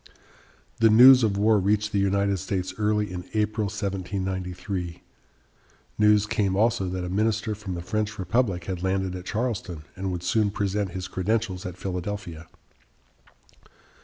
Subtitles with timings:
[0.79, 5.03] The news of war reached the United States early in April, 1793.
[5.99, 10.11] News came also that a minister from the French Republic had landed at Charleston and
[10.11, 12.47] would soon present his credentials at Philadelphia.